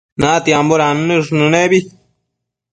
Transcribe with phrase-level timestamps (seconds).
[0.23, 1.83] natiambo dannësh nënebi